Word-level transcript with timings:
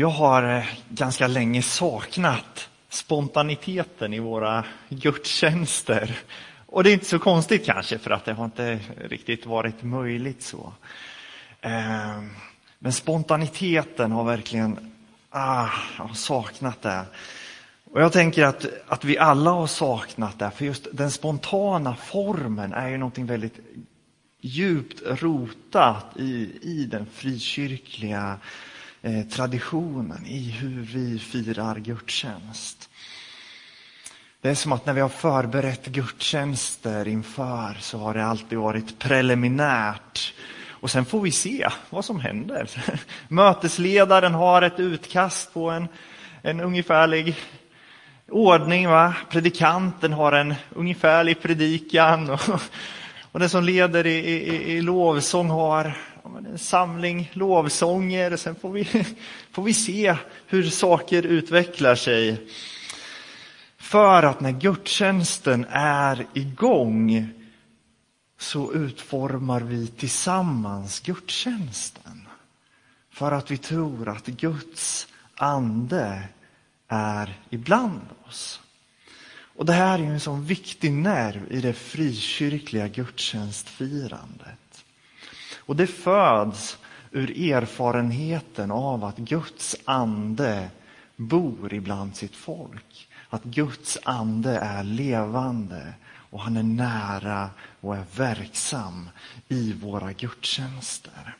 Jag 0.00 0.10
har 0.10 0.56
eh, 0.56 0.64
ganska 0.88 1.26
länge 1.26 1.62
saknat 1.62 2.68
spontaniteten 2.88 4.14
i 4.14 4.18
våra 4.18 4.64
gudstjänster. 4.88 6.18
Och 6.66 6.84
det 6.84 6.90
är 6.90 6.92
inte 6.92 7.06
så 7.06 7.18
konstigt 7.18 7.66
kanske, 7.66 7.98
för 7.98 8.10
att 8.10 8.24
det 8.24 8.32
har 8.32 8.44
inte 8.44 8.78
riktigt 8.96 9.46
varit 9.46 9.82
möjligt 9.82 10.42
så. 10.42 10.72
Ehm, 11.60 12.30
men 12.78 12.92
spontaniteten 12.92 14.12
har 14.12 14.24
verkligen 14.24 14.92
ah, 15.30 15.68
jag 15.98 16.04
har 16.04 16.14
saknat 16.14 16.82
det. 16.82 17.04
Och 17.92 18.02
jag 18.02 18.12
tänker 18.12 18.44
att, 18.44 18.66
att 18.86 19.04
vi 19.04 19.18
alla 19.18 19.50
har 19.50 19.66
saknat 19.66 20.38
det, 20.38 20.50
för 20.50 20.64
just 20.64 20.86
den 20.92 21.10
spontana 21.10 21.96
formen 21.96 22.72
är 22.72 22.88
ju 22.88 22.98
någonting 22.98 23.26
väldigt 23.26 23.58
djupt 24.40 25.02
rotat 25.06 26.06
i, 26.16 26.58
i 26.62 26.84
den 26.90 27.06
frikyrkliga 27.06 28.38
eh, 29.02 29.22
traditionen, 29.26 30.26
i 30.26 30.50
hur 30.50 30.82
vi 30.82 31.18
firar 31.18 31.76
gudstjänst. 31.78 32.90
Det 34.42 34.50
är 34.50 34.54
som 34.54 34.72
att 34.72 34.86
när 34.86 34.92
vi 34.92 35.00
har 35.00 35.08
förberett 35.08 35.86
gudstjänster 35.86 37.08
inför 37.08 37.76
så 37.80 37.98
har 37.98 38.14
det 38.14 38.24
alltid 38.24 38.58
varit 38.58 38.98
preliminärt. 38.98 40.34
Och 40.68 40.90
sen 40.90 41.04
får 41.04 41.20
vi 41.20 41.30
se 41.30 41.68
vad 41.90 42.04
som 42.04 42.20
händer. 42.20 42.70
Mötesledaren 43.28 44.34
har 44.34 44.62
ett 44.62 44.80
utkast 44.80 45.54
på 45.54 45.70
en, 45.70 45.88
en 46.42 46.60
ungefärlig 46.60 47.36
ordning. 48.28 48.88
Va? 48.88 49.14
Predikanten 49.30 50.12
har 50.12 50.32
en 50.32 50.54
ungefärlig 50.70 51.42
predikan. 51.42 52.30
Och, 52.40 52.40
och 53.32 53.40
den 53.40 53.48
som 53.48 53.64
leder 53.64 54.06
i, 54.06 54.16
i, 54.18 54.72
i 54.72 54.82
lovsång 54.82 55.50
har 55.50 55.96
en 56.36 56.58
samling 56.58 57.30
lovsånger. 57.32 58.36
Sen 58.36 58.54
får 58.54 58.72
vi, 58.72 58.84
får 59.50 59.62
vi 59.62 59.74
se 59.74 60.16
hur 60.46 60.62
saker 60.62 61.22
utvecklar 61.22 61.94
sig. 61.94 62.46
För 63.78 64.22
att 64.22 64.40
när 64.40 64.50
gudstjänsten 64.50 65.66
är 65.70 66.26
igång 66.34 67.28
så 68.38 68.72
utformar 68.72 69.60
vi 69.60 69.86
tillsammans 69.86 71.00
gudstjänsten. 71.00 72.28
För 73.10 73.32
att 73.32 73.50
vi 73.50 73.56
tror 73.56 74.08
att 74.08 74.26
Guds 74.26 75.06
ande 75.34 76.22
är 76.88 77.38
ibland 77.50 78.00
oss. 78.28 78.60
Och 79.56 79.66
det 79.66 79.72
här 79.72 79.98
är 79.98 80.04
en 80.04 80.20
sån 80.20 80.44
viktig 80.44 80.92
nerv 80.92 81.52
i 81.52 81.60
det 81.60 81.72
frikyrkliga 81.72 82.88
gudstjänstfirandet. 82.88 84.59
Och 85.60 85.76
det 85.76 85.86
föds 85.86 86.78
ur 87.10 87.52
erfarenheten 87.52 88.70
av 88.70 89.04
att 89.04 89.16
Guds 89.16 89.76
ande 89.84 90.70
bor 91.16 91.74
ibland 91.74 92.16
sitt 92.16 92.36
folk. 92.36 93.08
Att 93.28 93.44
Guds 93.44 93.98
ande 94.04 94.58
är 94.58 94.84
levande 94.84 95.94
och 96.30 96.40
han 96.40 96.56
är 96.56 96.62
nära 96.62 97.50
och 97.80 97.96
är 97.96 98.04
verksam 98.16 99.08
i 99.48 99.72
våra 99.72 100.12
gudstjänster. 100.12 101.36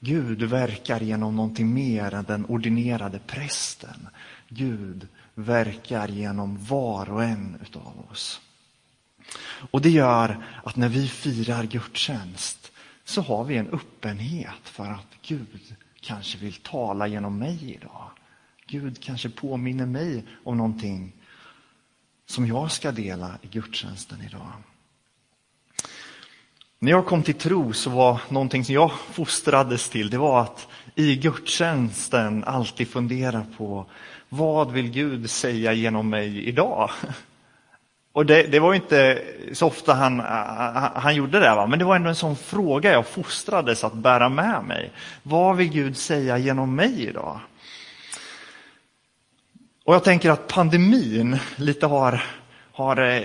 Gud 0.00 0.42
verkar 0.42 1.00
genom 1.00 1.36
någonting 1.36 1.74
mer 1.74 2.14
än 2.14 2.24
den 2.24 2.46
ordinerade 2.48 3.18
prästen. 3.18 4.08
Gud 4.48 5.08
verkar 5.34 6.08
genom 6.08 6.64
var 6.64 7.10
och 7.10 7.24
en 7.24 7.58
utav 7.62 8.06
oss. 8.10 8.40
Och 9.70 9.82
det 9.82 9.90
gör 9.90 10.44
att 10.64 10.76
när 10.76 10.88
vi 10.88 11.08
firar 11.08 11.64
gudstjänst 11.64 12.72
så 13.08 13.22
har 13.22 13.44
vi 13.44 13.56
en 13.56 13.68
öppenhet 13.68 14.62
för 14.64 14.86
att 14.86 15.06
Gud 15.22 15.76
kanske 16.00 16.38
vill 16.38 16.54
tala 16.54 17.06
genom 17.06 17.38
mig 17.38 17.74
idag. 17.74 18.10
Gud 18.66 19.02
kanske 19.02 19.30
påminner 19.30 19.86
mig 19.86 20.24
om 20.44 20.56
någonting 20.56 21.12
som 22.26 22.46
jag 22.46 22.72
ska 22.72 22.92
dela 22.92 23.38
i 23.42 23.46
gudstjänsten 23.46 24.22
idag. 24.22 24.52
När 26.78 26.90
jag 26.90 27.06
kom 27.06 27.22
till 27.22 27.34
tro 27.34 27.72
så 27.72 27.90
var 27.90 28.20
någonting 28.28 28.64
som 28.64 28.74
jag 28.74 28.92
fostrades 28.92 29.88
till, 29.88 30.10
det 30.10 30.18
var 30.18 30.40
att 30.40 30.68
i 30.94 31.16
gudstjänsten 31.16 32.44
alltid 32.44 32.88
fundera 32.88 33.46
på 33.56 33.86
vad 34.28 34.72
vill 34.72 34.90
Gud 34.90 35.30
säga 35.30 35.72
genom 35.72 36.10
mig 36.10 36.48
idag? 36.48 36.90
Och 38.18 38.26
det, 38.26 38.42
det 38.42 38.58
var 38.58 38.74
inte 38.74 39.22
så 39.52 39.66
ofta 39.66 39.94
han, 39.94 40.20
han 40.94 41.14
gjorde 41.14 41.40
det, 41.40 41.54
va? 41.54 41.66
men 41.66 41.78
det 41.78 41.84
var 41.84 41.96
ändå 41.96 42.08
en 42.08 42.14
sån 42.14 42.36
fråga 42.36 42.92
jag 42.92 43.06
fostrades 43.06 43.84
att 43.84 43.92
bära 43.92 44.28
med 44.28 44.64
mig. 44.64 44.90
Vad 45.22 45.56
vill 45.56 45.68
Gud 45.68 45.96
säga 45.96 46.38
genom 46.38 46.74
mig 46.74 47.06
idag? 47.08 47.40
Och 49.84 49.94
jag 49.94 50.04
tänker 50.04 50.30
att 50.30 50.48
pandemin 50.48 51.38
lite 51.56 51.86
har, 51.86 52.24
har 52.72 52.96
eh, 52.96 53.22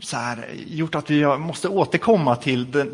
så 0.00 0.16
här, 0.16 0.44
gjort 0.66 0.94
att 0.94 1.10
vi 1.10 1.26
måste 1.26 1.68
återkomma 1.68 2.36
till 2.36 2.70
det, 2.70 2.86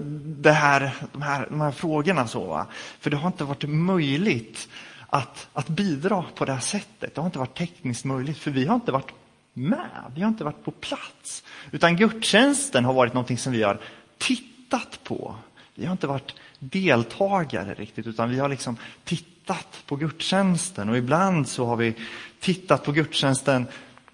det 0.42 0.52
här, 0.52 0.90
de, 1.12 1.22
här, 1.22 1.46
de 1.50 1.60
här 1.60 1.72
frågorna. 1.72 2.26
Så, 2.26 2.44
va? 2.44 2.66
För 3.00 3.10
det 3.10 3.16
har 3.16 3.26
inte 3.26 3.44
varit 3.44 3.68
möjligt 3.68 4.68
att, 5.06 5.48
att 5.52 5.68
bidra 5.68 6.24
på 6.34 6.44
det 6.44 6.52
här 6.52 6.60
sättet. 6.60 7.14
Det 7.14 7.20
har 7.20 7.26
inte 7.26 7.38
varit 7.38 7.58
tekniskt 7.58 8.04
möjligt, 8.04 8.38
för 8.38 8.50
vi 8.50 8.66
har 8.66 8.74
inte 8.74 8.92
varit 8.92 9.12
med. 9.56 10.12
Vi 10.14 10.22
har 10.22 10.28
inte 10.28 10.44
varit 10.44 10.64
på 10.64 10.70
plats. 10.70 11.42
Utan 11.70 11.96
gudstjänsten 11.96 12.84
har 12.84 12.92
varit 12.92 13.14
någonting 13.14 13.38
som 13.38 13.52
vi 13.52 13.62
har 13.62 13.78
tittat 14.18 15.00
på. 15.04 15.34
Vi 15.74 15.84
har 15.84 15.92
inte 15.92 16.06
varit 16.06 16.34
deltagare 16.58 17.74
riktigt, 17.74 18.06
utan 18.06 18.30
vi 18.30 18.38
har 18.38 18.48
liksom 18.48 18.76
tittat 19.04 19.82
på 19.86 19.96
gudstjänsten. 19.96 20.88
Och 20.88 20.96
ibland 20.96 21.48
så 21.48 21.66
har 21.66 21.76
vi 21.76 21.94
tittat 22.40 22.84
på 22.84 22.92
gudstjänsten 22.92 23.66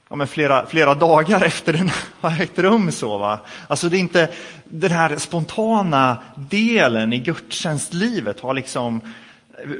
ja, 0.08 0.16
men 0.16 0.26
flera, 0.26 0.66
flera 0.66 0.94
dagar 0.94 1.44
efter 1.44 1.72
den 1.72 1.90
har 2.20 2.42
ägt 2.42 2.58
rum. 2.58 2.92
Så, 2.92 3.18
va? 3.18 3.40
Alltså 3.68 3.88
det 3.88 3.96
är 3.96 4.00
inte 4.00 4.30
den 4.64 4.90
här 4.90 5.16
spontana 5.16 6.22
delen 6.36 7.12
i 7.12 7.18
gudstjänstlivet 7.18 8.40
har 8.40 8.54
liksom 8.54 9.00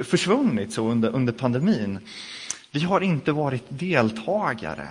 försvunnit 0.03 0.73
så 0.73 0.87
under, 0.87 1.09
under 1.09 1.33
pandemin. 1.33 1.99
Vi 2.71 2.79
har 2.79 3.01
inte 3.01 3.31
varit 3.31 3.63
deltagare. 3.69 4.87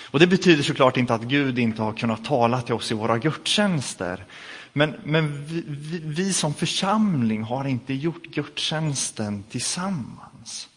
Och 0.00 0.18
Det 0.18 0.26
betyder 0.26 0.62
såklart 0.62 0.96
inte 0.96 1.14
att 1.14 1.22
Gud 1.22 1.58
inte 1.58 1.82
har 1.82 1.92
kunnat 1.92 2.24
tala 2.24 2.62
till 2.62 2.74
oss 2.74 2.92
i 2.92 2.94
våra 2.94 3.18
gudstjänster. 3.18 4.24
Men, 4.72 4.94
men 5.04 5.44
vi, 5.44 5.64
vi, 5.66 5.98
vi 5.98 6.32
som 6.32 6.54
församling 6.54 7.42
har 7.42 7.64
inte 7.64 7.94
gjort 7.94 8.26
gudstjänsten 8.26 9.42
tillsammans. 9.50 10.68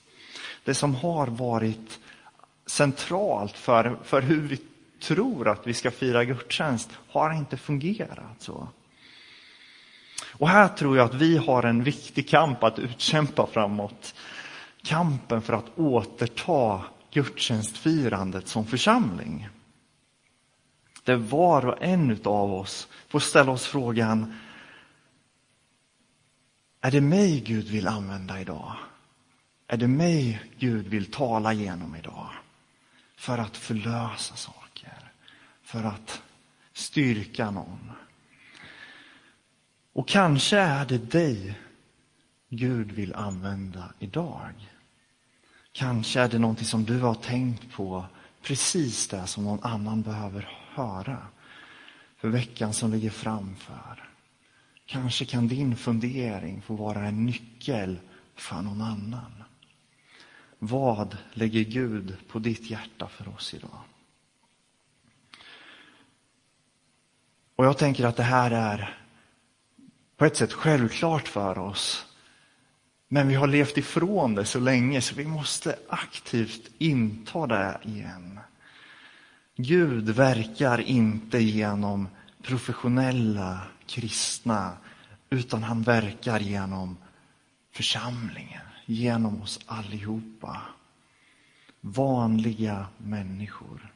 Det 0.63 0.73
som 0.73 0.95
har 0.95 1.27
varit 1.27 1.99
centralt 2.65 3.57
för, 3.57 3.97
för 4.03 4.21
hur 4.21 4.41
vi 4.41 4.59
tror 5.01 5.47
att 5.47 5.67
vi 5.67 5.73
ska 5.73 5.91
fira 5.91 6.25
gudstjänst 6.25 6.89
har 7.09 7.33
inte 7.33 7.57
fungerat 7.57 8.35
så. 8.39 8.67
Och 10.37 10.49
här 10.49 10.67
tror 10.67 10.97
jag 10.97 11.05
att 11.05 11.13
vi 11.13 11.37
har 11.37 11.63
en 11.63 11.83
viktig 11.83 12.29
kamp 12.29 12.63
att 12.63 12.79
utkämpa 12.79 13.47
framåt. 13.47 14.15
Kampen 14.83 15.41
för 15.41 15.53
att 15.53 15.79
återta 15.79 16.81
gudstjänstfirandet 17.15 18.47
som 18.47 18.65
församling. 18.65 19.49
Där 21.03 21.15
var 21.15 21.65
och 21.65 21.83
en 21.83 22.19
av 22.23 22.53
oss 22.53 22.87
får 23.07 23.19
ställa 23.19 23.51
oss 23.51 23.65
frågan, 23.65 24.33
är 26.81 26.91
det 26.91 27.01
mig 27.01 27.41
Gud 27.41 27.65
vill 27.65 27.87
använda 27.87 28.41
idag? 28.41 28.75
Är 29.67 29.77
det 29.77 29.87
mig 29.87 30.43
Gud 30.59 30.87
vill 30.87 31.11
tala 31.11 31.53
genom 31.53 31.95
idag? 31.95 32.29
För 33.15 33.37
att 33.37 33.57
förlösa 33.57 34.35
saker, 34.35 35.11
för 35.63 35.83
att 35.83 36.21
styrka 36.73 37.51
någon. 37.51 37.91
Och 39.93 40.07
kanske 40.07 40.57
är 40.57 40.85
det 40.85 41.11
dig 41.11 41.59
Gud 42.49 42.91
vill 42.91 43.13
använda 43.13 43.93
idag. 43.99 44.74
Kanske 45.77 46.21
är 46.21 46.29
det 46.29 46.39
någonting 46.39 46.65
som 46.65 46.85
du 46.85 46.99
har 46.99 47.15
tänkt 47.15 47.71
på, 47.71 48.05
precis 48.41 49.07
det 49.07 49.27
som 49.27 49.43
någon 49.43 49.63
annan 49.63 50.01
behöver 50.01 50.49
höra 50.69 51.27
för 52.17 52.27
veckan 52.29 52.73
som 52.73 52.91
ligger 52.91 53.09
framför. 53.09 54.09
Kanske 54.85 55.25
kan 55.25 55.47
din 55.47 55.75
fundering 55.75 56.61
få 56.61 56.75
vara 56.75 57.05
en 57.05 57.25
nyckel 57.25 57.99
för 58.35 58.61
någon 58.61 58.81
annan. 58.81 59.43
Vad 60.59 61.17
lägger 61.33 61.63
Gud 61.63 62.17
på 62.27 62.39
ditt 62.39 62.69
hjärta 62.69 63.07
för 63.07 63.29
oss 63.29 63.53
idag? 63.53 63.79
Och 67.55 67.65
jag 67.65 67.77
tänker 67.77 68.05
att 68.05 68.17
det 68.17 68.23
här 68.23 68.51
är 68.51 68.99
på 70.17 70.25
ett 70.25 70.37
sätt 70.37 70.53
självklart 70.53 71.27
för 71.27 71.57
oss. 71.57 72.14
Men 73.15 73.27
vi 73.27 73.35
har 73.35 73.47
levt 73.47 73.77
ifrån 73.77 74.35
det 74.35 74.45
så 74.45 74.59
länge 74.59 75.01
så 75.01 75.15
vi 75.15 75.25
måste 75.25 75.75
aktivt 75.89 76.69
inta 76.77 77.47
det 77.47 77.79
igen. 77.83 78.39
Gud 79.55 80.09
verkar 80.09 80.81
inte 80.81 81.39
genom 81.39 82.07
professionella 82.41 83.61
kristna 83.87 84.77
utan 85.29 85.63
han 85.63 85.81
verkar 85.81 86.39
genom 86.39 86.97
församlingen, 87.71 88.65
genom 88.85 89.41
oss 89.41 89.59
allihopa. 89.65 90.61
Vanliga 91.81 92.87
människor 92.97 93.93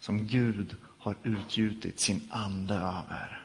som 0.00 0.26
Gud 0.26 0.76
har 0.98 1.16
utgjutit 1.22 2.00
sin 2.00 2.28
ande 2.30 2.74
över. 2.74 3.41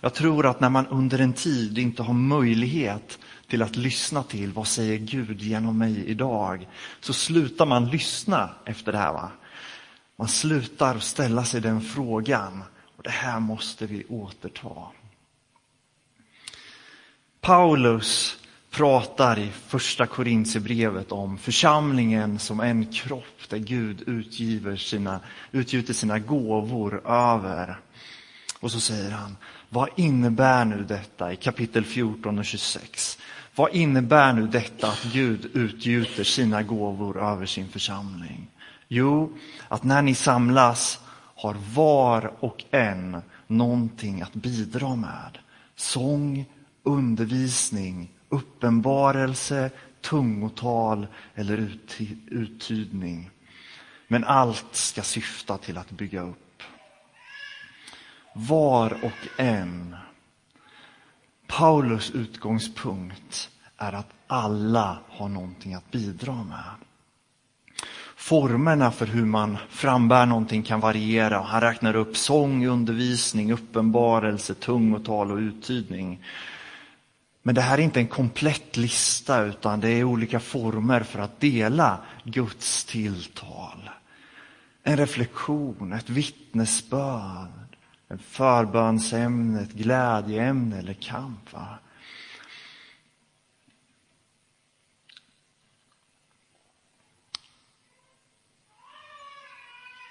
Jag 0.00 0.14
tror 0.14 0.46
att 0.46 0.60
när 0.60 0.68
man 0.68 0.86
under 0.86 1.18
en 1.18 1.32
tid 1.32 1.78
inte 1.78 2.02
har 2.02 2.14
möjlighet 2.14 3.18
till 3.48 3.62
att 3.62 3.76
lyssna 3.76 4.22
till 4.22 4.52
vad 4.52 4.66
säger 4.66 4.98
Gud 4.98 5.42
genom 5.42 5.78
mig 5.78 6.06
idag, 6.06 6.68
så 7.00 7.12
slutar 7.12 7.66
man 7.66 7.88
lyssna 7.88 8.50
efter 8.64 8.92
det 8.92 8.98
här. 8.98 9.12
Va? 9.12 9.30
Man 10.16 10.28
slutar 10.28 10.98
ställa 10.98 11.44
sig 11.44 11.60
den 11.60 11.80
frågan 11.80 12.62
och 12.96 13.02
det 13.02 13.10
här 13.10 13.40
måste 13.40 13.86
vi 13.86 14.04
återta. 14.04 14.82
Paulus 17.40 18.38
pratar 18.70 19.38
i 19.38 19.50
första 19.66 20.06
Korintierbrevet 20.06 21.12
om 21.12 21.38
församlingen 21.38 22.38
som 22.38 22.60
en 22.60 22.92
kropp 22.92 23.48
där 23.48 23.58
Gud 23.58 24.02
utgiver 24.06 24.76
sina, 24.76 25.20
utgjuter 25.52 25.94
sina 25.94 26.18
gåvor 26.18 27.10
över. 27.10 27.80
Och 28.60 28.72
så 28.72 28.80
säger 28.80 29.10
han, 29.10 29.36
vad 29.76 29.88
innebär 29.96 30.64
nu 30.64 30.84
detta 30.84 31.32
i 31.32 31.36
kapitel 31.36 31.84
14 31.84 32.38
och 32.38 32.44
26? 32.44 33.18
Vad 33.54 33.74
innebär 33.74 34.32
nu 34.32 34.46
detta 34.46 34.88
att 34.88 35.04
Gud 35.12 35.50
utgjuter 35.54 36.24
sina 36.24 36.62
gåvor 36.62 37.22
över 37.22 37.46
sin 37.46 37.68
församling? 37.68 38.46
Jo, 38.88 39.32
att 39.68 39.84
när 39.84 40.02
ni 40.02 40.14
samlas 40.14 41.00
har 41.34 41.56
var 41.74 42.32
och 42.40 42.64
en 42.70 43.22
någonting 43.46 44.22
att 44.22 44.34
bidra 44.34 44.96
med. 44.96 45.38
Sång, 45.74 46.44
undervisning, 46.82 48.10
uppenbarelse, 48.28 49.70
tungotal 50.00 51.06
eller 51.34 51.78
uttydning. 52.26 53.30
Men 54.08 54.24
allt 54.24 54.66
ska 54.72 55.02
syfta 55.02 55.58
till 55.58 55.78
att 55.78 55.90
bygga 55.90 56.22
upp. 56.22 56.45
Var 58.38 59.04
och 59.04 59.40
en. 59.40 59.96
Paulus 61.46 62.10
utgångspunkt 62.10 63.50
är 63.76 63.92
att 63.92 64.10
alla 64.26 64.98
har 65.08 65.28
någonting 65.28 65.74
att 65.74 65.90
bidra 65.90 66.34
med. 66.34 66.70
Formerna 68.16 68.90
för 68.90 69.06
hur 69.06 69.24
man 69.24 69.58
frambär 69.68 70.26
någonting 70.26 70.62
kan 70.62 70.80
variera. 70.80 71.40
Han 71.40 71.60
räknar 71.60 71.96
upp 71.96 72.16
sång, 72.16 72.66
undervisning, 72.66 73.52
uppenbarelse, 73.52 74.54
tungotal 74.54 75.32
och 75.32 75.38
uttydning. 75.38 76.24
Men 77.42 77.54
det 77.54 77.60
här 77.60 77.78
är 77.78 77.82
inte 77.82 78.00
en 78.00 78.08
komplett 78.08 78.76
lista 78.76 79.42
utan 79.42 79.80
det 79.80 79.88
är 79.88 80.04
olika 80.04 80.40
former 80.40 81.00
för 81.00 81.18
att 81.18 81.40
dela 81.40 81.98
Guds 82.24 82.84
tilltal. 82.84 83.90
En 84.82 84.96
reflektion, 84.96 85.92
ett 85.92 86.10
vittnesbörd, 86.10 87.65
en 88.08 88.18
förbönsämne, 88.18 89.62
ett 89.62 89.72
glädjeämne 89.72 90.78
eller 90.78 90.94
kamp. 90.94 91.52
Va? 91.52 91.78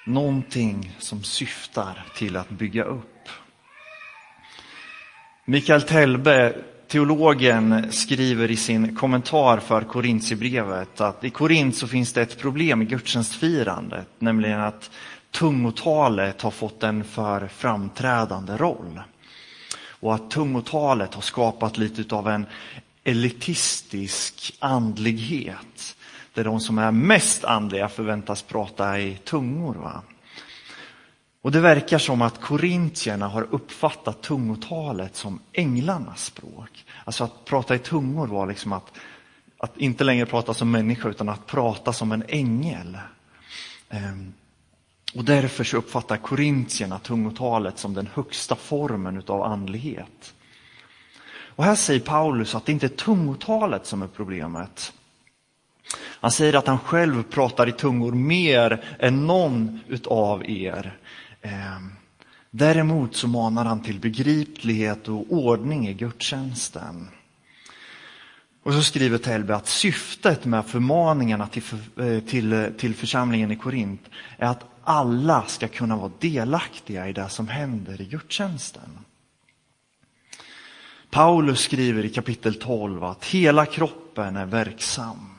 Någonting 0.05 0.95
som 0.99 1.23
syftar 1.23 2.05
till 2.15 2.37
att 2.37 2.49
bygga 2.49 2.83
upp. 2.83 3.29
Mikael 5.45 5.81
Telbe 5.81 6.55
teologen 6.87 7.91
skriver 7.91 8.51
i 8.51 8.55
sin 8.55 8.95
kommentar 8.95 9.57
för 9.57 9.81
Korintierbrevet 9.81 11.01
att 11.01 11.23
i 11.23 11.29
Korint 11.29 11.75
så 11.75 11.87
finns 11.87 12.13
det 12.13 12.21
ett 12.21 12.39
problem 12.39 12.81
i 12.81 12.85
gudstjänstfirandet, 12.85 14.07
nämligen 14.19 14.59
att 14.59 14.91
tungotalet 15.35 16.41
har 16.41 16.51
fått 16.51 16.83
en 16.83 17.03
för 17.03 17.47
framträdande 17.47 18.57
roll. 18.57 19.01
Och 19.87 20.15
att 20.15 20.31
tungotalet 20.31 21.13
har 21.13 21.21
skapat 21.21 21.77
lite 21.77 22.15
av 22.15 22.29
en 22.29 22.45
elitistisk 23.03 24.55
andlighet, 24.59 25.97
där 26.33 26.43
de 26.43 26.59
som 26.59 26.77
är 26.77 26.91
mest 26.91 27.43
andliga 27.43 27.89
förväntas 27.89 28.41
prata 28.41 28.99
i 28.99 29.17
tungor. 29.23 29.73
Va? 29.73 30.01
Och 31.41 31.51
det 31.51 31.59
verkar 31.59 31.97
som 31.97 32.21
att 32.21 32.41
korintierna 32.41 33.27
har 33.27 33.47
uppfattat 33.51 34.21
tungotalet 34.21 35.15
som 35.15 35.39
änglarnas 35.53 36.25
språk. 36.25 36.85
Alltså 37.05 37.23
att 37.23 37.45
prata 37.45 37.75
i 37.75 37.79
tungor 37.79 38.27
var 38.27 38.47
liksom 38.47 38.73
att, 38.73 38.91
att 39.57 39.77
inte 39.77 40.03
längre 40.03 40.25
prata 40.25 40.53
som 40.53 40.71
människa 40.71 41.09
utan 41.09 41.29
att 41.29 41.45
prata 41.45 41.93
som 41.93 42.11
en 42.11 42.23
ängel. 42.27 42.97
Ehm, 43.89 44.33
och 45.15 45.25
därför 45.25 45.63
så 45.63 45.77
uppfattar 45.77 46.17
korintierna 46.17 46.99
tungotalet 46.99 47.79
som 47.79 47.93
den 47.93 48.09
högsta 48.13 48.55
formen 48.55 49.17
utav 49.17 49.41
andlighet. 49.43 50.33
Och 51.27 51.63
här 51.63 51.75
säger 51.75 51.99
Paulus 51.99 52.55
att 52.55 52.65
det 52.65 52.71
inte 52.71 52.85
är 52.85 52.89
tungotalet 52.89 53.85
som 53.85 54.01
är 54.01 54.07
problemet. 54.07 54.93
Han 55.97 56.31
säger 56.31 56.53
att 56.53 56.67
han 56.67 56.79
själv 56.79 57.23
pratar 57.23 57.69
i 57.69 57.71
tungor 57.71 58.11
mer 58.11 58.95
än 58.99 59.27
någon 59.27 59.79
utav 59.87 60.49
er. 60.49 60.97
Ehm, 61.41 61.91
däremot 62.51 63.15
så 63.15 63.27
manar 63.27 63.65
han 63.65 63.83
till 63.83 63.99
begriplighet 63.99 65.07
och 65.07 65.25
ordning 65.29 65.87
i 65.87 65.93
gudstjänsten. 65.93 67.07
Och 68.63 68.73
så 68.73 68.83
skriver 68.83 69.17
Telbe 69.17 69.55
att 69.55 69.67
syftet 69.67 70.45
med 70.45 70.65
förmaningarna 70.65 71.47
till, 71.47 71.63
eh, 71.97 72.19
till, 72.19 72.53
eh, 72.53 72.67
till 72.69 72.95
församlingen 72.95 73.51
i 73.51 73.55
Korint 73.55 74.01
är 74.37 74.47
att 74.47 74.74
alla 74.85 75.43
ska 75.47 75.67
kunna 75.67 75.95
vara 75.95 76.11
delaktiga 76.19 77.07
i 77.07 77.13
det 77.13 77.29
som 77.29 77.47
händer 77.47 78.01
i 78.01 78.05
gudstjänsten. 78.05 78.99
Paulus 81.09 81.59
skriver 81.59 82.05
i 82.05 82.09
kapitel 82.09 82.55
12 82.55 83.03
att 83.03 83.25
hela 83.25 83.65
kroppen 83.65 84.35
är 84.35 84.45
verksam. 84.45 85.35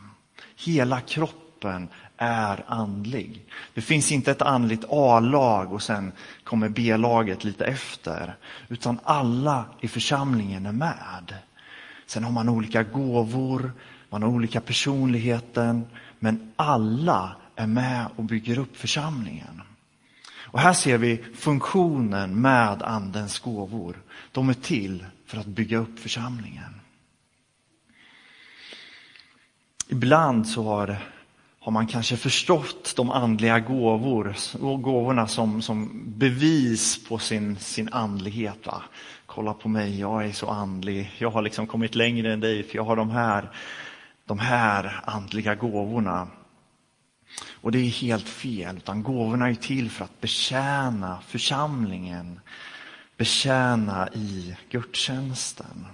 Hela 0.57 1.01
kroppen 1.01 1.89
är 2.17 2.65
andlig. 2.67 3.47
Det 3.75 3.81
finns 3.81 4.13
inte 4.13 4.31
ett 4.31 4.43
andligt 4.43 4.85
A-lag 4.89 5.73
och 5.73 5.83
sen 5.83 6.13
kommer 6.45 6.69
B-laget 6.69 7.45
lite 7.45 7.65
efter. 7.65 8.37
Utan 8.69 8.99
alla 9.05 9.65
i 9.81 9.89
församlingen 9.89 10.67
är 10.67 10.73
med. 10.73 11.35
Sen 12.07 12.25
har 12.25 12.33
man 12.33 12.49
olika 12.49 12.83
gåvor, 12.83 13.73
man 14.11 14.23
har 14.23 14.31
olika 14.31 14.61
personligheter, 14.61 15.83
men 16.19 16.53
alla 16.57 17.37
är 17.57 17.67
med 17.67 18.07
och 18.17 18.25
bygger 18.25 18.59
upp 18.59 18.77
församlingen. 18.77 19.63
Och 20.47 20.61
här 20.61 20.73
ser 20.73 20.99
vi 20.99 21.25
funktionen 21.35 22.41
med 22.41 22.83
andens 22.83 23.39
gåvor. 23.39 23.97
De 24.33 24.49
är 24.49 24.55
till 24.55 25.07
för 25.27 25.39
att 25.39 25.47
bygga 25.47 25.79
upp 25.79 25.99
församlingen. 25.99 26.81
Ibland 29.89 30.49
så 30.49 30.65
har 30.65 30.99
har 31.67 31.73
man 31.73 31.87
kanske 31.87 32.17
förstått 32.17 32.93
de 32.97 33.11
andliga 33.11 33.61
gåvor, 33.61 34.35
gåvorna 34.77 35.27
som, 35.27 35.63
som 35.63 36.03
bevis 36.07 37.09
på 37.09 37.19
sin, 37.19 37.57
sin 37.57 37.89
andlighet. 37.93 38.67
Va? 38.67 38.83
Kolla 39.27 39.55
på 39.55 39.69
mig, 39.69 40.01
jag 40.01 40.27
är 40.27 40.33
så 40.33 40.49
andlig. 40.49 41.13
Jag 41.19 41.31
har 41.31 41.43
liksom 41.43 41.67
kommit 41.67 41.95
längre 41.95 42.33
än 42.33 42.41
dig 42.41 42.63
för 42.63 42.77
jag 42.77 42.85
har 42.85 42.97
de 42.97 43.11
här, 43.11 43.51
de 44.25 44.39
här 44.39 45.01
andliga 45.05 45.55
gåvorna. 45.55 46.29
Och 47.45 47.73
det 47.73 47.79
är 47.79 47.91
helt 47.91 48.29
fel, 48.29 48.77
utan 48.77 49.03
gåvorna 49.03 49.51
är 49.51 49.55
till 49.55 49.91
för 49.91 50.05
att 50.05 50.21
betjäna 50.21 51.21
församlingen, 51.27 52.41
betjäna 53.17 54.09
i 54.09 54.57
gudstjänsten. 54.71 55.87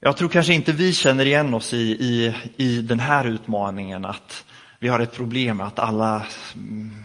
Jag 0.00 0.16
tror 0.16 0.28
kanske 0.28 0.54
inte 0.54 0.72
vi 0.72 0.92
känner 0.92 1.26
igen 1.26 1.54
oss 1.54 1.74
i, 1.74 1.76
i, 1.78 2.34
i 2.56 2.82
den 2.82 3.00
här 3.00 3.24
utmaningen 3.24 4.04
att 4.04 4.44
vi 4.78 4.88
har 4.88 5.00
ett 5.00 5.12
problem 5.12 5.56
med 5.56 5.66
att 5.66 5.78
alla 5.78 6.26
mm, 6.54 7.04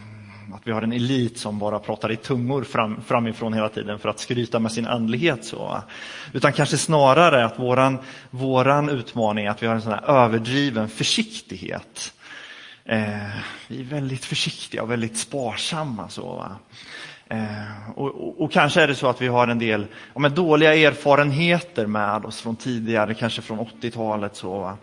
att 0.53 0.67
vi 0.67 0.71
har 0.71 0.81
en 0.81 0.93
elit 0.93 1.37
som 1.37 1.59
bara 1.59 1.79
pratar 1.79 2.11
i 2.11 2.15
tungor 2.15 2.63
fram, 2.63 3.01
framifrån 3.05 3.53
hela 3.53 3.69
tiden 3.69 3.99
för 3.99 4.09
att 4.09 4.19
skryta 4.19 4.59
med 4.59 4.71
sin 4.71 4.87
andlighet. 4.87 5.45
Så. 5.45 5.81
Utan 6.33 6.53
kanske 6.53 6.77
snarare 6.77 7.45
att 7.45 7.59
våran, 7.59 7.97
våran 8.29 8.89
utmaning 8.89 9.45
är 9.45 9.49
att 9.49 9.63
vi 9.63 9.67
har 9.67 9.75
en 9.75 9.81
sån 9.81 9.91
här 9.91 10.09
överdriven 10.09 10.89
försiktighet. 10.89 12.13
Eh, 12.85 12.97
vi 13.67 13.79
är 13.79 13.83
väldigt 13.83 14.25
försiktiga 14.25 14.83
och 14.83 14.91
väldigt 14.91 15.17
sparsamma. 15.17 16.09
Så, 16.09 16.35
va? 16.35 16.55
Eh, 17.29 17.89
och, 17.95 18.07
och, 18.07 18.41
och, 18.41 18.51
kanske 18.51 18.81
är 18.81 18.87
det 18.87 18.95
så 18.95 19.07
att 19.07 19.21
vi 19.21 19.27
har 19.27 19.47
en 19.47 19.59
del 19.59 19.85
ja, 20.13 20.19
men 20.19 20.33
dåliga 20.33 20.75
erfarenheter 20.75 21.85
med 21.85 22.25
oss 22.25 22.41
från 22.41 22.55
tidigare, 22.55 23.13
kanske 23.13 23.41
från 23.41 23.59
80-talet. 23.59 24.35
Så, 24.35 24.77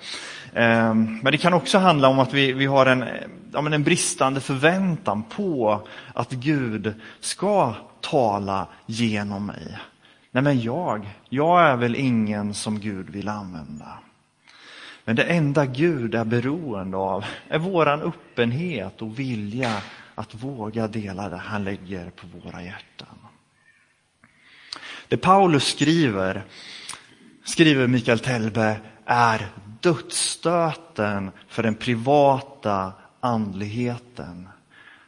eh, 0.52 0.94
men 0.94 1.24
det 1.24 1.38
kan 1.38 1.54
också 1.54 1.78
handla 1.78 2.08
om 2.08 2.18
att 2.18 2.32
vi, 2.32 2.52
vi 2.52 2.66
har 2.66 2.86
en, 2.86 3.04
ja, 3.52 3.60
men 3.60 3.72
en 3.72 3.82
bristande 3.82 4.40
förväntan 4.40 5.22
på 5.22 5.80
att 6.14 6.30
Gud 6.30 6.94
ska 7.20 7.74
tala 8.00 8.66
genom 8.86 9.46
mig. 9.46 9.78
Nej 10.32 10.42
men 10.42 10.60
jag, 10.60 11.08
jag 11.28 11.62
är 11.62 11.76
väl 11.76 11.96
ingen 11.96 12.54
som 12.54 12.80
Gud 12.80 13.10
vill 13.10 13.28
använda. 13.28 13.98
Men 15.04 15.16
det 15.16 15.22
enda 15.22 15.66
Gud 15.66 16.14
är 16.14 16.24
beroende 16.24 16.96
av 16.96 17.24
är 17.48 17.58
våran 17.58 18.02
öppenhet 18.02 19.02
och 19.02 19.18
vilja 19.18 19.82
att 20.20 20.34
våga 20.34 20.88
dela 20.88 21.28
det 21.28 21.36
han 21.36 21.64
lägger 21.64 22.10
på 22.10 22.26
våra 22.26 22.62
hjärtan. 22.62 23.18
Det 25.08 25.16
Paulus 25.16 25.64
skriver, 25.64 26.44
skriver 27.44 27.86
Mikael 27.86 28.18
Telbe, 28.18 28.80
är 29.04 29.48
dödsstöten 29.80 31.30
för 31.48 31.62
den 31.62 31.74
privata 31.74 32.92
andligheten. 33.20 34.48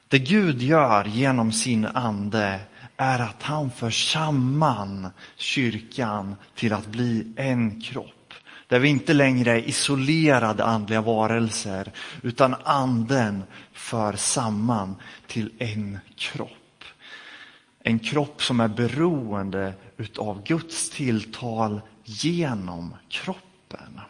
Det 0.09 0.19
Gud 0.19 0.62
gör 0.62 1.04
genom 1.04 1.52
sin 1.52 1.87
ande 1.87 2.61
är 2.97 3.19
att 3.19 3.42
han 3.42 3.71
för 3.71 3.90
samman 3.90 5.09
kyrkan 5.37 6.37
till 6.54 6.73
att 6.73 6.87
bli 6.87 7.33
en 7.37 7.81
kropp. 7.81 8.22
Där 8.73 8.79
vi 8.79 8.88
inte 8.88 9.12
längre 9.12 9.50
är 9.50 9.69
isolerade 9.69 10.64
andliga 10.64 11.00
varelser, 11.00 11.93
utan 12.23 12.55
anden 12.64 13.45
för 13.73 14.12
samman 14.12 14.97
till 15.26 15.52
en 15.59 15.99
kropp. 16.17 16.85
En 17.79 17.99
kropp 17.99 18.43
som 18.43 18.61
är 18.61 18.69
beroende 18.69 19.75
utav 19.97 20.45
Guds 20.45 20.91
tilltal 20.91 21.81
genom 22.05 22.95
kroppen. 23.09 24.00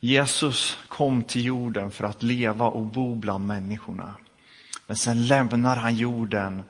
Jesus 0.00 0.78
kom 0.88 1.24
till 1.24 1.44
jorden 1.44 1.90
för 1.90 2.04
att 2.04 2.22
leva 2.22 2.66
och 2.66 2.86
bo 2.86 3.14
bland 3.14 3.46
människorna. 3.46 4.14
Men 4.86 4.96
sen 4.96 5.26
lämnar 5.26 5.76
han 5.76 5.96
jorden 5.96 6.62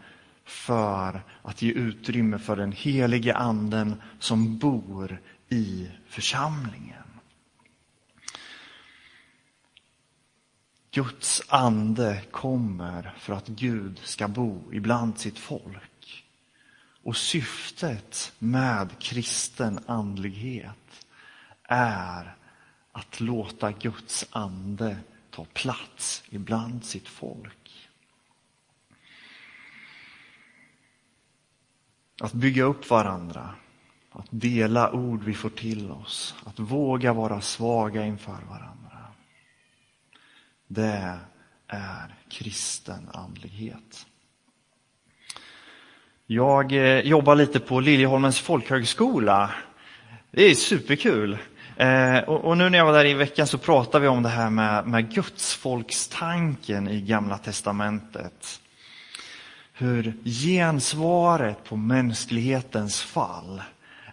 för 0.46 1.22
att 1.42 1.62
ge 1.62 1.72
utrymme 1.72 2.38
för 2.38 2.56
den 2.56 2.72
helige 2.72 3.34
anden 3.34 4.02
som 4.18 4.58
bor 4.58 5.20
i 5.48 5.90
församlingen. 6.08 6.96
Guds 10.90 11.42
ande 11.48 12.22
kommer 12.30 13.14
för 13.18 13.32
att 13.32 13.48
Gud 13.48 14.00
ska 14.04 14.28
bo 14.28 14.72
ibland 14.72 15.18
sitt 15.18 15.38
folk. 15.38 16.24
Och 17.02 17.16
syftet 17.16 18.32
med 18.38 18.98
kristen 18.98 19.78
andlighet 19.86 21.06
är 21.62 22.36
att 22.92 23.20
låta 23.20 23.72
Guds 23.72 24.26
ande 24.30 24.96
ta 25.30 25.44
plats 25.44 26.22
ibland 26.30 26.84
sitt 26.84 27.08
folk. 27.08 27.65
Att 32.20 32.32
bygga 32.32 32.64
upp 32.64 32.90
varandra, 32.90 33.50
att 34.12 34.26
dela 34.30 34.92
ord 34.92 35.24
vi 35.24 35.34
får 35.34 35.50
till 35.50 35.90
oss, 35.90 36.34
att 36.44 36.58
våga 36.58 37.12
vara 37.12 37.40
svaga 37.40 38.06
inför 38.06 38.38
varandra. 38.50 38.98
Det 40.68 41.18
är 41.66 42.14
kristen 42.28 43.08
andlighet. 43.12 44.06
Jag 46.26 46.72
eh, 46.72 47.00
jobbar 47.00 47.34
lite 47.34 47.60
på 47.60 47.80
Liljeholmens 47.80 48.40
folkhögskola. 48.40 49.50
Det 50.30 50.44
är 50.44 50.54
superkul. 50.54 51.38
Eh, 51.76 52.18
och, 52.18 52.44
och, 52.44 52.58
nu 52.58 52.70
när 52.70 52.78
jag 52.78 52.84
var 52.84 52.92
där 52.92 53.04
i 53.04 53.14
veckan 53.14 53.46
så 53.46 53.58
pratade 53.58 54.02
vi 54.02 54.08
om 54.08 54.22
det 54.22 54.28
här 54.28 54.50
med, 54.50 54.86
med 54.86 55.14
gudsfolkstanken 55.14 56.88
i 56.88 57.00
Gamla 57.00 57.38
Testamentet. 57.38 58.60
Hur 59.78 60.14
gensvaret 60.24 61.64
på 61.64 61.76
mänsklighetens 61.76 63.02
fall 63.02 63.62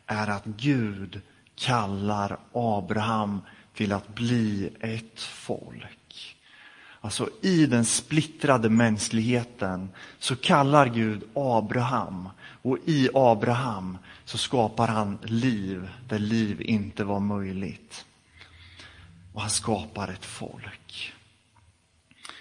är 0.06 0.28
att 0.28 0.46
Gud 0.46 1.22
kallar 1.56 2.38
Abraham 2.54 3.42
till 3.76 3.92
att 3.92 4.16
bli 4.16 4.70
ett 4.80 5.22
folk. 5.22 6.38
Alltså 7.02 7.30
i 7.42 7.66
den 7.66 7.86
splittrade 7.86 8.70
mänskligheten 8.70 9.90
så 10.20 10.36
kallar 10.36 10.88
Gud 10.88 11.24
Abraham 11.34 12.30
och 12.62 12.78
i 12.86 13.10
Abraham 13.14 13.98
så 14.26 14.38
skapar 14.38 14.88
han 14.88 15.18
liv 15.24 15.90
där 16.10 16.20
liv 16.20 16.62
inte 16.62 17.04
var 17.04 17.20
möjligt. 17.20 18.06
Och 19.34 19.42
han 19.42 19.50
skapar 19.50 20.08
ett 20.08 20.26
folk. 20.26 21.14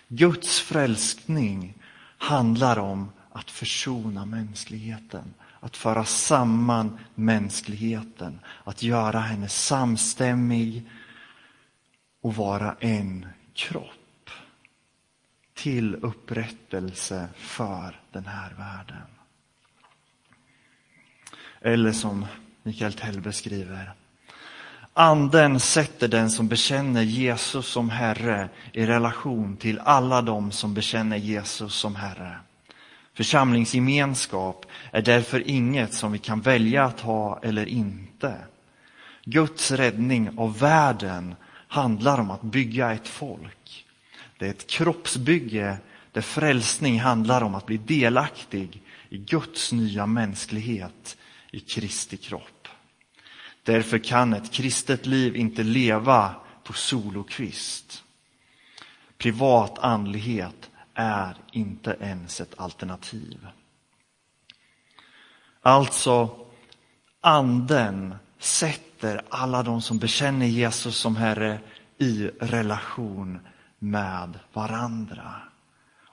Guds 0.08 0.60
frälsning 0.60 1.74
handlar 2.22 2.78
om 2.78 3.12
att 3.32 3.50
försona 3.50 4.24
mänskligheten, 4.24 5.34
att 5.60 5.76
föra 5.76 6.04
samman 6.04 6.98
mänskligheten, 7.14 8.40
att 8.64 8.82
göra 8.82 9.20
henne 9.20 9.48
samstämmig 9.48 10.90
och 12.20 12.36
vara 12.36 12.76
en 12.80 13.26
kropp 13.54 14.30
till 15.54 15.94
upprättelse 15.94 17.28
för 17.36 18.00
den 18.12 18.26
här 18.26 18.54
världen. 18.54 19.06
Eller 21.60 21.92
som 21.92 22.26
Mikael 22.62 22.92
Tell 22.92 23.20
beskriver. 23.20 23.94
Anden 24.94 25.60
sätter 25.60 26.08
den 26.08 26.30
som 26.30 26.48
bekänner 26.48 27.02
Jesus 27.02 27.66
som 27.66 27.90
Herre 27.90 28.48
i 28.72 28.86
relation 28.86 29.56
till 29.56 29.78
alla 29.78 30.22
de 30.22 30.52
som 30.52 30.74
bekänner 30.74 31.16
Jesus 31.16 31.74
som 31.74 31.94
Herre. 31.94 32.36
Församlingsgemenskap 33.14 34.66
är 34.90 35.02
därför 35.02 35.48
inget 35.48 35.94
som 35.94 36.12
vi 36.12 36.18
kan 36.18 36.40
välja 36.40 36.84
att 36.84 37.00
ha 37.00 37.40
eller 37.42 37.66
inte. 37.66 38.34
Guds 39.24 39.70
räddning 39.70 40.38
av 40.38 40.58
världen 40.58 41.34
handlar 41.68 42.20
om 42.20 42.30
att 42.30 42.42
bygga 42.42 42.92
ett 42.92 43.08
folk. 43.08 43.86
Det 44.38 44.46
är 44.46 44.50
ett 44.50 44.66
kroppsbygge 44.66 45.76
där 46.12 46.20
frälsning 46.20 47.00
handlar 47.00 47.42
om 47.42 47.54
att 47.54 47.66
bli 47.66 47.76
delaktig 47.76 48.82
i 49.08 49.18
Guds 49.18 49.72
nya 49.72 50.06
mänsklighet 50.06 51.16
i 51.50 51.60
Kristi 51.60 52.16
kropp. 52.16 52.51
Därför 53.62 53.98
kan 53.98 54.32
ett 54.32 54.52
kristet 54.52 55.06
liv 55.06 55.36
inte 55.36 55.62
leva 55.62 56.34
på 56.64 56.72
solokvist. 56.72 58.04
Privat 59.18 59.78
andlighet 59.78 60.70
är 60.94 61.36
inte 61.52 61.96
ens 62.00 62.40
ett 62.40 62.54
alternativ. 62.56 63.46
Alltså, 65.60 66.46
anden 67.20 68.14
sätter 68.38 69.22
alla 69.28 69.62
de 69.62 69.82
som 69.82 69.98
bekänner 69.98 70.46
Jesus 70.46 70.96
som 70.96 71.16
Herre 71.16 71.60
i 71.98 72.30
relation 72.40 73.38
med 73.78 74.38
varandra. 74.52 75.34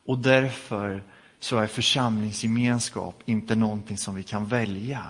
Och 0.05 0.17
därför 0.17 1.03
så 1.39 1.57
är 1.57 1.67
församlingsgemenskap 1.67 3.23
inte 3.25 3.55
någonting 3.55 3.97
som 3.97 4.15
vi 4.15 4.23
kan 4.23 4.45
välja. 4.45 5.03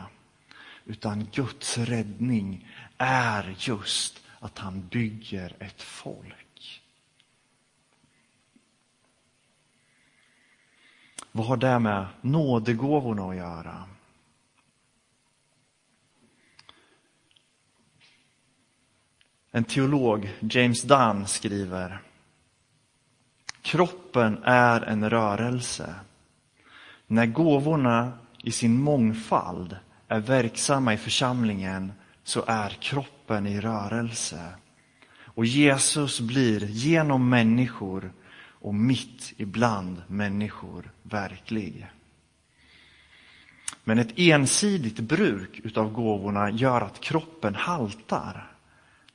Utan 0.90 1.28
Guds 1.32 1.78
räddning 1.78 2.68
är 2.98 3.56
just 3.58 4.24
att 4.40 4.58
han 4.58 4.88
bygger 4.88 5.56
ett 5.60 5.82
folk. 5.82 6.82
Vad 11.32 11.48
har 11.48 11.58
det 11.58 11.80
med 11.80 12.08
nådegåvorna 12.22 13.30
att 13.30 13.36
göra? 13.36 13.84
En 19.52 19.64
teolog, 19.64 20.38
James 20.40 20.82
Dunn, 20.82 21.28
skriver 21.28 22.02
Kroppen 23.62 24.44
är 24.44 24.82
en 24.82 25.10
rörelse. 25.10 25.96
När 27.08 27.26
gåvorna 27.26 28.12
i 28.44 28.52
sin 28.52 28.82
mångfald 28.82 29.78
är 30.10 30.20
verksamma 30.20 30.94
i 30.94 30.98
församlingen 30.98 31.92
så 32.24 32.44
är 32.48 32.70
kroppen 32.70 33.48
i 33.48 33.62
rörelse. 33.62 34.46
Och 35.24 35.46
Jesus 35.46 36.20
blir 36.20 36.66
genom 36.66 37.30
människor 37.30 38.14
och 38.62 38.76
mitt 38.76 39.34
ibland 39.38 40.02
människor 40.08 40.92
verklig. 41.04 41.88
Men 43.84 44.00
ett 44.00 44.20
ensidigt 44.20 45.00
bruk 45.00 45.60
utav 45.64 45.92
gåvorna 45.92 46.52
gör 46.52 46.82
att 46.82 47.02
kroppen 47.02 47.56
haltar. 47.56 48.52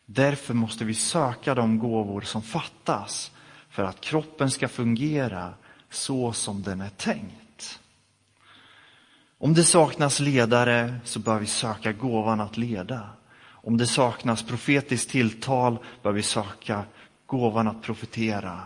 Därför 0.07 0.55
måste 0.55 0.85
vi 0.85 0.95
söka 0.95 1.55
de 1.55 1.79
gåvor 1.79 2.21
som 2.21 2.43
fattas 2.43 3.33
för 3.69 3.85
att 3.85 4.01
kroppen 4.01 4.51
ska 4.51 4.69
fungera 4.69 5.55
så 5.91 6.33
som 6.33 6.63
den 6.63 6.81
är 6.81 6.89
tänkt. 6.89 7.44
Om 9.45 9.55
det 9.55 9.65
saknas 9.65 10.21
ledare 10.21 10.95
så 11.05 11.19
bör 11.19 11.39
vi 11.39 11.47
söka 11.47 11.93
gåvan 11.93 12.41
att 12.41 12.57
leda. 12.57 13.09
Om 13.47 13.77
det 13.77 13.87
saknas 13.87 14.43
profetiskt 14.43 15.11
tilltal 15.11 15.79
bör 16.03 16.13
vi 16.13 16.23
söka 16.23 16.85
gåvan 17.27 17.69
att 17.69 17.83
profetera. 17.83 18.61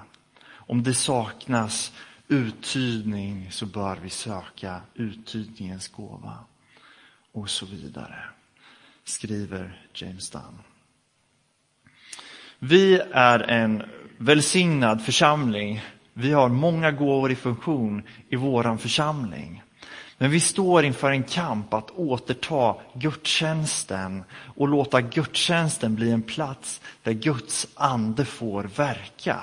Om 0.51 0.83
det 0.83 0.95
saknas 0.95 1.93
uttydning 2.29 3.51
så 3.51 3.67
bör 3.67 3.97
vi 4.03 4.11
söka 4.11 4.81
uttydningens 4.95 5.89
gåva. 5.89 6.39
Och 7.33 7.51
så 7.51 7.67
vidare, 7.67 8.25
skriver 9.05 9.87
James 9.95 10.31
Dunn. 10.31 10.59
Vi 12.59 13.01
är 13.13 13.41
en 13.41 13.83
välsignad 14.19 15.05
församling. 15.05 15.83
Vi 16.13 16.33
har 16.33 16.49
många 16.49 16.93
gåvor 16.93 17.31
i 17.31 17.37
funktion 17.37 18.03
i 18.29 18.37
våran 18.37 18.79
församling. 18.79 19.63
Men 20.19 20.31
vi 20.31 20.41
står 20.41 20.85
inför 20.85 21.11
en 21.11 21.23
kamp 21.23 21.75
att 21.75 21.91
återta 21.91 22.77
gudstjänsten 22.95 24.25
och 24.33 24.69
låta 24.69 25.01
gudstjänsten 25.01 25.95
bli 25.95 26.11
en 26.11 26.23
plats 26.23 26.81
där 27.03 27.13
Guds 27.13 27.67
ande 27.75 28.25
får 28.25 28.65
verka 28.65 29.41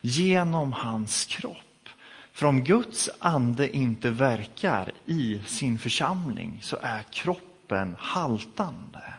genom 0.00 0.72
hans 0.72 1.24
kropp. 1.24 1.88
För 2.32 2.46
om 2.46 2.64
Guds 2.64 3.10
ande 3.18 3.76
inte 3.76 4.10
verkar 4.10 4.92
i 5.06 5.40
sin 5.46 5.78
församling 5.78 6.58
så 6.62 6.76
är 6.82 7.02
kroppen 7.02 7.96
haltande. 7.98 9.14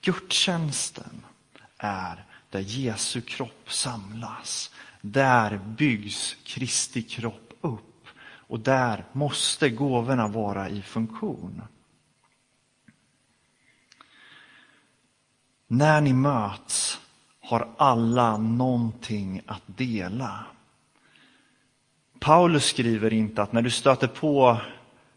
Gudstjänsten 0.00 1.24
är 1.78 2.24
där 2.50 2.60
Jesu 2.60 3.20
kropp 3.20 3.72
samlas. 3.72 4.70
Där 5.00 5.58
byggs 5.58 6.36
Kristi 6.44 7.02
kropp 7.02 7.45
och 8.46 8.60
där 8.60 9.04
måste 9.12 9.70
gåvorna 9.70 10.28
vara 10.28 10.68
i 10.68 10.82
funktion. 10.82 11.62
När 15.66 16.00
ni 16.00 16.12
möts 16.12 17.00
har 17.40 17.68
alla 17.76 18.36
någonting 18.36 19.42
att 19.46 19.62
dela. 19.66 20.44
Paulus 22.20 22.64
skriver 22.64 23.12
inte 23.12 23.42
att 23.42 23.52
när 23.52 23.62
du 23.62 23.70
stöter 23.70 24.06
på 24.06 24.60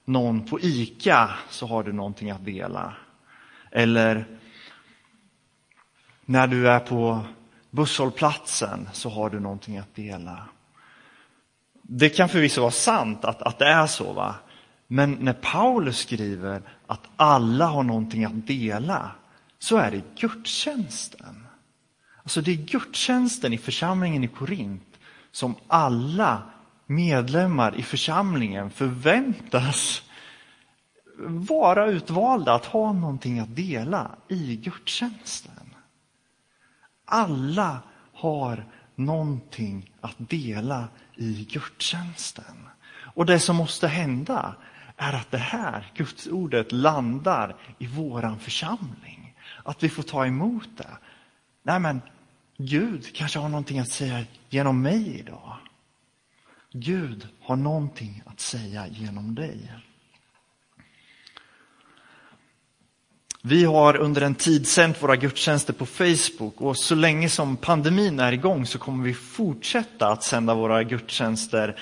någon 0.06 0.46
på 0.46 0.60
ICA 0.60 1.30
så 1.50 1.68
har 1.68 1.84
du 1.84 1.94
någonting 1.94 2.32
att 2.32 2.46
dela. 2.46 2.94
Eller 3.72 4.26
när 6.26 6.48
du 6.48 6.70
är 6.70 6.80
på 6.80 7.22
busshållplatsen 7.70 8.90
så 8.94 9.10
har 9.10 9.30
du 9.30 9.40
någonting 9.40 9.78
att 9.78 9.96
dela. 9.96 10.46
Det 11.92 12.10
kan 12.10 12.30
förvisso 12.30 12.62
vara 12.62 12.72
sant 12.72 13.26
att, 13.26 13.42
att 13.42 13.60
det 13.60 13.68
är 13.68 13.88
så, 13.88 14.14
va? 14.14 14.36
men 14.88 15.12
när 15.12 15.34
Paulus 15.34 15.98
skriver 15.98 16.62
att 16.88 17.08
alla 17.16 17.66
har 17.66 17.84
någonting 17.84 18.26
att 18.26 18.48
dela 18.48 19.12
så 19.60 19.78
är 19.78 19.92
det 19.92 20.02
gudstjänsten. 20.16 21.48
Alltså 22.24 22.42
det 22.42 22.52
är 22.52 22.56
gudstjänsten 22.56 23.54
i 23.54 23.58
församlingen 23.58 24.24
i 24.24 24.28
Korint 24.28 25.00
som 25.32 25.56
alla 25.68 26.42
medlemmar 26.86 27.76
i 27.76 27.84
församlingen 27.84 28.70
förväntas 28.70 30.02
vara 31.28 31.86
utvalda 31.86 32.54
att 32.54 32.66
ha 32.66 32.94
någonting 32.94 33.40
att 33.40 33.56
dela 33.56 34.12
i 34.28 34.56
gudstjänsten. 34.56 35.76
Alla 37.06 37.78
har 38.14 38.66
någonting 39.00 39.92
att 40.02 40.16
dela 40.18 40.88
i 41.16 41.48
gudstjänsten. 41.52 42.70
Och 43.14 43.26
det 43.26 43.40
som 43.40 43.56
måste 43.56 43.88
hända 43.88 44.56
är 44.98 45.14
att 45.14 45.32
det 45.32 45.38
här 45.38 45.92
gudsordet 45.96 46.72
landar 46.72 47.56
i 47.78 47.88
våran 47.88 48.40
församling. 48.40 49.36
Att 49.64 49.84
vi 49.84 49.90
får 49.90 50.04
ta 50.04 50.26
emot 50.26 50.70
det. 50.78 50.98
Nej 51.64 51.80
men, 51.80 52.02
Gud 52.58 53.16
kanske 53.16 53.40
har 53.40 53.50
någonting 53.50 53.80
att 53.80 53.90
säga 53.90 54.26
genom 54.50 54.82
mig 54.82 55.20
idag. 55.20 55.58
Gud 56.72 57.28
har 57.42 57.56
någonting 57.56 58.24
att 58.26 58.40
säga 58.40 58.88
genom 58.88 59.36
dig. 59.36 59.72
Vi 63.42 63.66
har 63.66 63.98
under 63.98 64.22
en 64.22 64.36
tid 64.36 64.68
sänt 64.68 65.04
våra 65.04 65.16
gudstjänster 65.16 65.74
på 65.74 65.86
Facebook 65.86 66.62
och 66.62 66.78
så 66.78 66.96
länge 66.96 67.30
som 67.30 67.58
pandemin 67.58 68.20
är 68.20 68.32
igång 68.32 68.66
så 68.66 68.80
kommer 68.80 69.04
vi 69.04 69.14
fortsätta 69.14 70.08
att 70.08 70.24
sända 70.24 70.54
våra 70.54 70.84
gudstjänster 70.84 71.76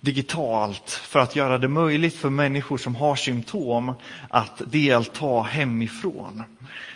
digitalt 0.00 0.90
för 0.90 1.20
att 1.20 1.36
göra 1.36 1.58
det 1.58 1.68
möjligt 1.68 2.14
för 2.14 2.30
människor 2.30 2.78
som 2.78 2.96
har 2.96 3.16
symptom 3.16 3.94
att 4.28 4.62
delta 4.66 5.42
hemifrån. 5.42 6.42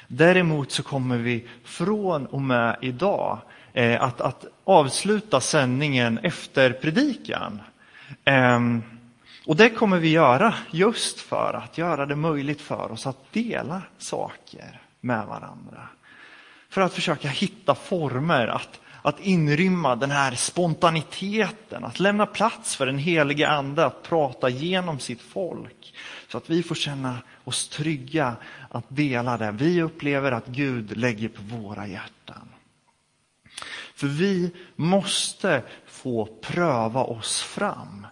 Däremot 0.08 0.72
så 0.72 0.82
kommer 0.82 1.16
vi 1.18 1.46
från 1.64 2.26
och 2.26 2.42
med 2.42 2.76
idag 2.82 3.38
eh, 3.72 4.02
att, 4.02 4.20
att 4.20 4.44
avsluta 4.64 5.40
sändningen 5.40 6.18
efter 6.18 6.72
predikan. 6.72 7.60
Ehm, 8.24 8.82
och 9.46 9.56
det 9.56 9.70
kommer 9.70 9.98
vi 9.98 10.08
göra 10.08 10.54
just 10.70 11.20
för 11.20 11.60
att 11.64 11.78
göra 11.78 12.06
det 12.06 12.16
möjligt 12.16 12.60
för 12.60 12.92
oss 12.92 13.06
att 13.06 13.32
dela 13.32 13.82
saker 13.98 14.80
med 15.00 15.26
varandra. 15.26 15.88
För 16.68 16.80
att 16.80 16.92
försöka 16.92 17.28
hitta 17.28 17.74
former 17.74 18.46
att, 18.46 18.80
att 19.02 19.20
inrymma 19.20 19.96
den 19.96 20.10
här 20.10 20.34
spontaniteten, 20.34 21.84
att 21.84 22.00
lämna 22.00 22.26
plats 22.26 22.76
för 22.76 22.86
den 22.86 22.98
helige 22.98 23.48
ande 23.48 23.86
att 23.86 24.02
prata 24.02 24.48
genom 24.48 24.98
sitt 24.98 25.22
folk. 25.22 25.94
Så 26.28 26.38
att 26.38 26.50
vi 26.50 26.62
får 26.62 26.74
känna 26.74 27.18
oss 27.44 27.68
trygga 27.68 28.36
att 28.70 28.84
dela 28.88 29.36
det 29.38 29.50
vi 29.50 29.82
upplever 29.82 30.32
att 30.32 30.46
Gud 30.46 30.96
lägger 30.96 31.28
på 31.28 31.42
våra 31.42 31.86
hjärtan. 31.86 32.48
För 33.94 34.06
vi 34.06 34.50
måste 34.76 35.62
få 35.86 36.26
pröva 36.26 37.04
oss 37.04 37.42
fram. 37.42 38.06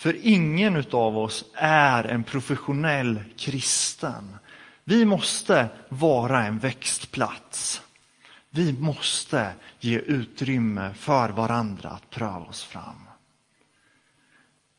För 0.00 0.16
ingen 0.22 0.84
av 0.92 1.18
oss 1.18 1.44
är 1.54 2.04
en 2.04 2.24
professionell 2.24 3.24
kristen. 3.36 4.36
Vi 4.84 5.04
måste 5.04 5.68
vara 5.88 6.44
en 6.44 6.58
växtplats. 6.58 7.82
Vi 8.50 8.72
måste 8.72 9.52
ge 9.80 9.98
utrymme 9.98 10.94
för 10.94 11.28
varandra 11.28 11.88
att 11.90 12.10
pröva 12.10 12.38
oss 12.38 12.64
fram. 12.64 13.08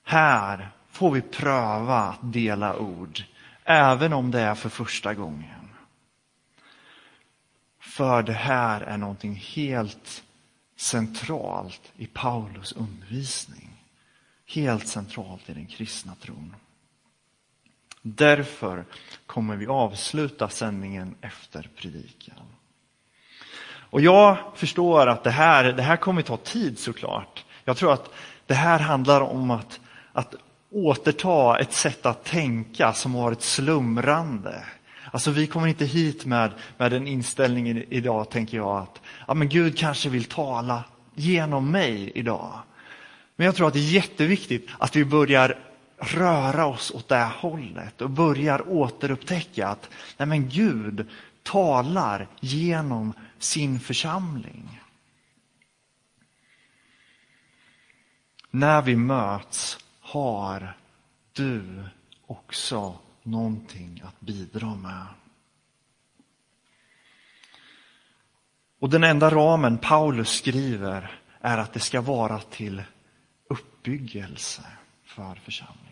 Här 0.04 0.70
får 0.92 1.12
vi 1.12 1.22
pröva 1.22 2.00
att 2.00 2.34
dela 2.34 2.78
ord, 2.78 3.24
även 3.64 4.14
om 4.14 4.32
det 4.32 4.40
är 4.40 4.56
för 4.56 4.70
första 4.70 5.14
gången. 5.14 5.70
För 7.80 8.24
det 8.24 8.34
här 8.34 8.82
är 8.82 8.98
någonting 8.98 9.36
helt 9.36 10.24
centralt 10.76 11.92
i 11.96 12.06
Paulus 12.08 12.72
undervisning. 12.72 13.71
Helt 14.54 14.88
centralt 14.88 15.50
i 15.50 15.54
den 15.54 15.66
kristna 15.66 16.16
tron. 16.16 16.56
Därför 18.02 18.86
kommer 19.26 19.56
vi 19.56 19.68
avsluta 19.68 20.50
sändningen 20.50 21.16
efter 21.22 21.70
predikan. 21.76 22.46
Och 23.64 24.02
jag 24.02 24.38
förstår 24.56 25.08
att 25.08 25.24
det 25.24 25.32
här, 25.32 25.64
det 25.64 25.84
här 25.84 25.98
kommer 25.98 26.22
ta 26.22 26.38
tid 26.38 26.80
såklart. 26.80 27.46
Jag 27.66 27.78
tror 27.78 27.94
att 27.94 28.14
det 28.46 28.54
här 28.54 28.80
handlar 28.80 29.22
om 29.22 29.52
att, 29.52 29.80
att 30.14 30.36
återta 30.70 31.60
ett 31.60 31.74
sätt 31.74 32.06
att 32.06 32.24
tänka 32.24 32.94
som 32.94 33.16
har 33.16 33.22
varit 33.24 33.42
slumrande. 33.42 34.66
Alltså 35.12 35.32
vi 35.32 35.48
kommer 35.48 35.68
inte 35.68 35.86
hit 35.86 36.26
med, 36.26 36.52
med 36.78 36.92
den 36.92 37.08
inställningen 37.08 37.84
idag, 37.90 38.30
tänker 38.30 38.58
jag, 38.58 38.78
att 38.78 39.02
ja, 39.28 39.34
men 39.34 39.50
Gud 39.50 39.78
kanske 39.78 40.10
vill 40.10 40.26
tala 40.26 40.84
genom 41.14 41.72
mig 41.72 42.12
idag. 42.16 42.60
Men 43.42 43.46
jag 43.46 43.56
tror 43.56 43.68
att 43.68 43.74
det 43.74 43.80
är 43.80 43.94
jätteviktigt 43.94 44.70
att 44.78 44.96
vi 44.96 45.06
börjar 45.06 45.60
röra 45.98 46.66
oss 46.66 46.92
åt 46.92 47.08
det 47.08 47.32
hållet 47.36 48.02
och 48.02 48.10
börjar 48.10 48.70
återupptäcka 48.70 49.68
att 49.68 49.90
nej 50.18 50.28
men 50.28 50.50
Gud 50.50 51.10
talar 51.44 52.28
genom 52.40 53.14
sin 53.40 53.80
församling. 53.80 54.82
När 58.50 58.82
vi 58.82 58.96
möts 58.96 59.78
har 60.00 60.74
du 61.34 61.84
också 62.26 63.00
någonting 63.24 64.04
att 64.06 64.20
bidra 64.20 64.76
med. 64.76 65.06
Och 68.80 68.90
den 68.90 69.04
enda 69.04 69.30
ramen 69.30 69.78
Paulus 69.78 70.30
skriver 70.30 71.20
är 71.40 71.58
att 71.58 71.74
det 71.74 71.80
ska 71.80 72.02
vara 72.02 72.40
till 72.40 72.84
uppbyggelse 73.52 74.62
för 75.06 75.36
församlingen. 75.36 75.92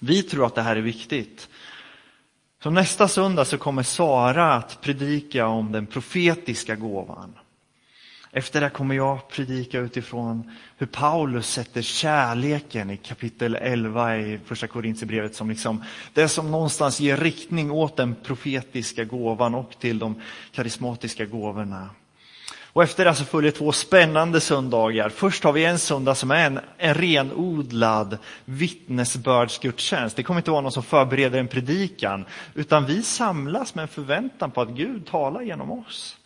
Vi 0.00 0.22
tror 0.22 0.46
att 0.46 0.54
det 0.54 0.62
här 0.62 0.76
är 0.76 0.80
viktigt. 0.80 1.48
Så 2.62 2.70
nästa 2.70 3.08
söndag 3.08 3.44
så 3.44 3.58
kommer 3.58 3.82
Sara 3.82 4.54
att 4.54 4.80
predika 4.80 5.46
om 5.46 5.72
den 5.72 5.86
profetiska 5.86 6.76
gåvan. 6.76 7.34
Efter 8.34 8.60
det 8.60 8.70
kommer 8.70 8.94
jag 8.94 9.28
predika 9.28 9.78
utifrån 9.78 10.50
hur 10.76 10.86
Paulus 10.86 11.50
sätter 11.50 11.82
kärleken 11.82 12.90
i 12.90 12.96
kapitel 12.96 13.54
11 13.54 14.16
i 14.16 14.40
första 14.44 14.66
Korintierbrevet 14.66 15.34
som 15.34 15.50
liksom 15.50 15.84
det 16.12 16.28
som 16.28 16.50
någonstans 16.50 17.00
ger 17.00 17.16
riktning 17.16 17.70
åt 17.70 17.96
den 17.96 18.14
profetiska 18.14 19.04
gåvan 19.04 19.54
och 19.54 19.78
till 19.78 19.98
de 19.98 20.20
karismatiska 20.52 21.24
gåvorna. 21.26 21.90
Och 22.72 22.82
efter 22.82 23.04
det 23.04 23.14
så 23.14 23.24
följer 23.24 23.50
två 23.50 23.72
spännande 23.72 24.40
söndagar. 24.40 25.08
Först 25.08 25.44
har 25.44 25.52
vi 25.52 25.64
en 25.64 25.78
söndag 25.78 26.14
som 26.14 26.30
är 26.30 26.46
en, 26.46 26.60
en 26.78 26.94
renodlad 26.94 28.18
vittnesbördsgudstjänst. 28.44 30.16
Det 30.16 30.22
kommer 30.22 30.40
inte 30.40 30.50
vara 30.50 30.60
någon 30.60 30.72
som 30.72 30.82
förbereder 30.82 31.38
en 31.38 31.48
predikan, 31.48 32.24
utan 32.54 32.86
vi 32.86 33.02
samlas 33.02 33.74
med 33.74 33.82
en 33.82 33.88
förväntan 33.88 34.50
på 34.50 34.60
att 34.60 34.68
Gud 34.68 35.06
talar 35.06 35.42
genom 35.42 35.72
oss. 35.72 36.16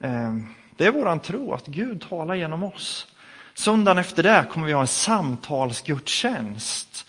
Ehm, 0.00 0.46
det 0.76 0.86
är 0.86 0.90
våran 0.90 1.20
tro, 1.20 1.54
att 1.54 1.66
Gud 1.66 2.04
talar 2.08 2.34
genom 2.34 2.62
oss. 2.62 3.06
Söndagen 3.54 3.98
efter 3.98 4.22
det 4.22 4.46
kommer 4.50 4.66
vi 4.66 4.72
ha 4.72 4.80
en 4.80 4.86
samtalsgudstjänst. 4.86 7.06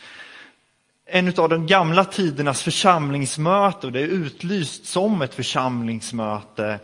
En 1.06 1.40
av 1.40 1.50
de 1.50 1.68
gamla 1.68 2.06
tidernas 2.06 2.62
församlingsmöte, 2.62 3.88
och 3.88 3.94
det 3.94 4.00
är 4.00 4.08
utlyst 4.08 4.86
som 4.86 5.22
ett 5.22 5.36
församlingsmöte 5.36 6.80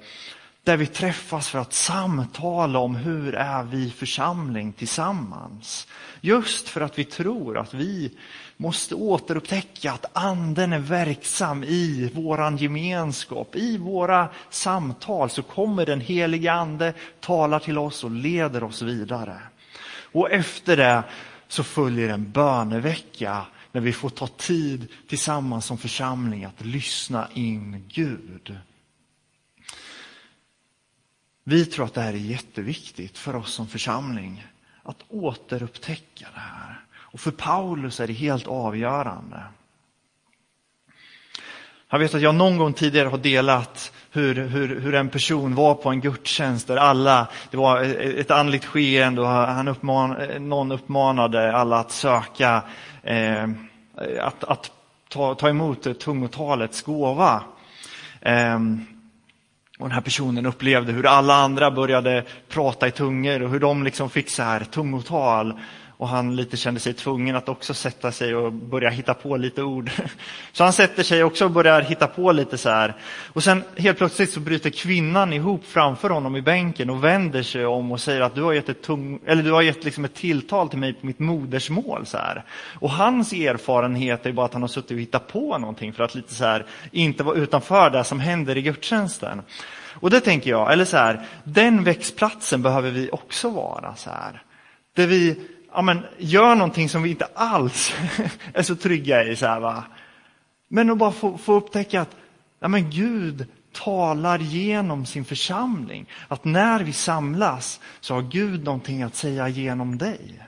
där 0.67 0.77
vi 0.77 0.87
träffas 0.87 1.49
för 1.49 1.59
att 1.59 1.73
samtala 1.73 2.79
om 2.79 2.95
hur 2.95 3.35
är 3.35 3.63
vi 3.63 3.91
församling 3.91 4.73
tillsammans. 4.73 5.87
Just 6.21 6.69
för 6.69 6.81
att 6.81 6.99
vi 6.99 7.03
tror 7.03 7.57
att 7.57 7.73
vi 7.73 8.11
måste 8.57 8.95
återupptäcka 8.95 9.91
att 9.91 10.05
anden 10.13 10.73
är 10.73 10.79
verksam 10.79 11.63
i 11.63 12.11
våran 12.13 12.57
gemenskap, 12.57 13.55
i 13.55 13.77
våra 13.77 14.29
samtal 14.49 15.29
så 15.29 15.43
kommer 15.43 15.85
den 15.85 16.01
heliga 16.01 16.53
ande, 16.53 16.93
talar 17.19 17.59
till 17.59 17.77
oss 17.77 18.03
och 18.03 18.11
leder 18.11 18.63
oss 18.63 18.81
vidare. 18.81 19.37
Och 20.11 20.31
efter 20.31 20.77
det 20.77 21.03
så 21.47 21.63
följer 21.63 22.09
en 22.09 22.31
bönevecka 22.31 23.45
när 23.71 23.81
vi 23.81 23.93
får 23.93 24.09
ta 24.09 24.27
tid 24.27 24.87
tillsammans 25.07 25.65
som 25.65 25.77
församling 25.77 26.45
att 26.45 26.65
lyssna 26.65 27.27
in 27.33 27.85
Gud. 27.89 28.57
Vi 31.49 31.65
tror 31.65 31.85
att 31.85 31.93
det 31.93 32.01
här 32.01 32.13
är 32.13 32.17
jätteviktigt 32.17 33.17
för 33.17 33.35
oss 33.35 33.53
som 33.53 33.67
församling, 33.67 34.47
att 34.83 34.97
återupptäcka 35.09 36.25
det 36.33 36.39
här. 36.39 36.79
Och 36.95 37.19
för 37.19 37.31
Paulus 37.31 37.99
är 37.99 38.07
det 38.07 38.13
helt 38.13 38.47
avgörande. 38.47 39.43
Jag 41.89 41.99
vet 41.99 42.13
att 42.15 42.21
jag 42.21 42.35
någon 42.35 42.57
gång 42.57 42.73
tidigare 42.73 43.07
har 43.07 43.17
delat 43.17 43.91
hur, 44.11 44.35
hur, 44.35 44.79
hur 44.79 44.95
en 44.95 45.09
person 45.09 45.55
var 45.55 45.75
på 45.75 45.89
en 45.89 46.01
gudstjänst 46.01 46.67
där 46.67 46.77
alla, 46.77 47.27
det 47.51 47.57
var 47.57 47.81
ett 48.19 48.31
andligt 48.31 48.65
skeende 48.65 49.21
och 49.21 49.27
han 49.27 49.67
uppman, 49.67 50.17
någon 50.39 50.71
uppmanade 50.71 51.55
alla 51.55 51.79
att 51.79 51.91
söka, 51.91 52.63
eh, 53.03 53.49
att, 54.19 54.43
att 54.43 54.71
ta, 55.09 55.35
ta 55.35 55.49
emot 55.49 55.99
tungotalets 55.99 56.81
gåva. 56.81 57.43
Eh, 58.21 58.59
och 59.77 59.87
den 59.87 59.95
här 59.95 60.01
personen 60.01 60.45
upplevde 60.45 60.91
hur 60.91 61.05
alla 61.05 61.33
andra 61.33 61.71
började 61.71 62.23
prata 62.49 62.87
i 62.87 62.91
tungor 62.91 63.41
och 63.41 63.49
hur 63.49 63.59
de 63.59 63.83
liksom 63.83 64.09
fick 64.09 64.29
så 64.29 64.43
här 64.43 64.59
tungotal. 64.63 65.59
Och 65.99 66.07
han 66.07 66.35
lite 66.35 66.57
kände 66.57 66.79
sig 66.79 66.93
tvungen 66.93 67.35
att 67.35 67.49
också 67.49 67.73
sätta 67.73 68.11
sig 68.11 68.35
och 68.35 68.53
börja 68.53 68.89
hitta 68.89 69.13
på 69.13 69.37
lite 69.37 69.63
ord. 69.63 69.91
Så 70.51 70.63
han 70.63 70.73
sätter 70.73 71.03
sig 71.03 71.23
också 71.23 71.45
och 71.45 71.51
börjar 71.51 71.81
hitta 71.81 72.07
på 72.07 72.31
lite 72.31 72.57
så 72.57 72.69
här. 72.69 72.95
Och 73.33 73.43
sen 73.43 73.63
helt 73.77 73.97
plötsligt 73.97 74.31
så 74.31 74.39
bryter 74.39 74.69
kvinnan 74.69 75.33
ihop 75.33 75.65
framför 75.65 76.09
honom 76.09 76.35
i 76.35 76.41
bänken 76.41 76.89
och 76.89 77.03
vänder 77.03 77.43
sig 77.43 77.65
om 77.65 77.91
och 77.91 78.01
säger 78.01 78.21
att 78.21 78.35
du 78.35 78.41
har 78.41 78.53
gett 78.53 78.69
ett, 78.69 78.81
tung, 78.81 79.19
eller 79.25 79.43
du 79.43 79.51
har 79.51 79.61
gett 79.61 79.83
liksom 79.83 80.05
ett 80.05 80.15
tilltal 80.15 80.69
till 80.69 80.79
mig 80.79 80.93
på 80.93 81.05
mitt 81.05 81.19
modersmål. 81.19 82.05
Så 82.05 82.17
här. 82.17 82.43
Och 82.79 82.91
hans 82.91 83.33
erfarenhet 83.33 84.25
är 84.25 84.31
bara 84.31 84.45
att 84.45 84.53
han 84.53 84.61
har 84.61 84.69
suttit 84.69 84.91
och 84.91 84.97
hittat 84.97 85.27
på 85.27 85.57
någonting 85.57 85.93
för 85.93 86.03
att 86.03 86.15
lite 86.15 86.33
så 86.33 86.45
här, 86.45 86.65
inte 86.91 87.23
vara 87.23 87.35
utanför 87.35 87.89
det 87.89 88.03
som 88.03 88.19
händer 88.19 88.57
i 88.57 88.61
gudstjänsten. 88.61 89.41
Och 89.99 90.09
det 90.09 90.19
tänker 90.19 90.49
jag, 90.49 90.73
eller 90.73 90.85
så 90.85 90.97
här, 90.97 91.25
den 91.43 91.83
växtplatsen 91.83 92.61
behöver 92.61 92.91
vi 92.91 93.09
också 93.11 93.49
vara. 93.49 93.95
så 93.95 94.09
här. 94.09 94.43
Där 94.95 95.07
vi 95.07 95.37
ja, 95.77 95.81
men, 95.81 96.05
gör 96.17 96.55
någonting 96.55 96.89
som 96.89 97.03
vi 97.03 97.09
inte 97.09 97.25
alls 97.25 97.93
är 98.53 98.63
så 98.63 98.75
trygga 98.75 99.23
i. 99.23 99.35
Så 99.35 99.45
här, 99.45 99.59
va? 99.59 99.83
Men 100.67 100.89
att 100.89 100.97
bara 100.97 101.11
få, 101.11 101.37
få 101.37 101.53
upptäcka 101.53 102.01
att 102.01 102.15
ja, 102.59 102.67
men 102.67 102.89
Gud 102.89 103.45
talar 103.71 104.39
genom 104.39 105.05
sin 105.05 105.25
församling. 105.25 106.09
Att 106.27 106.45
när 106.45 106.83
vi 106.83 106.93
samlas 106.93 107.79
så 107.99 108.13
har 108.13 108.21
Gud 108.21 108.63
någonting 108.63 109.03
att 109.03 109.15
säga 109.15 109.47
genom 109.47 109.97
dig. 109.97 110.43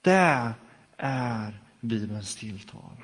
Det 0.00 0.52
är 0.96 1.60
Bibelns 1.80 2.36
tilltal. 2.36 2.96